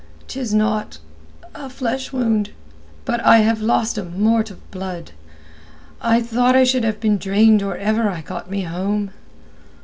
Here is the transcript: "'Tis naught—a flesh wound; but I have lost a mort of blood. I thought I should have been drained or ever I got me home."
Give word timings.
"'Tis 0.29 0.51
naught—a 0.51 1.69
flesh 1.69 2.11
wound; 2.11 2.49
but 3.05 3.19
I 3.19 3.37
have 3.41 3.61
lost 3.61 3.99
a 3.99 4.03
mort 4.03 4.49
of 4.49 4.71
blood. 4.71 5.11
I 6.01 6.19
thought 6.23 6.55
I 6.55 6.63
should 6.63 6.83
have 6.83 6.99
been 6.99 7.19
drained 7.19 7.61
or 7.61 7.77
ever 7.77 8.09
I 8.09 8.21
got 8.21 8.49
me 8.49 8.63
home." 8.63 9.11